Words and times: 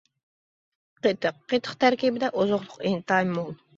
قېتىق: 1.07 1.37
قېتىق 1.53 1.77
تەركىبىدە 1.85 2.31
ئوزۇقلۇق 2.41 2.81
ئىنتايىن 2.93 3.37
مول. 3.39 3.55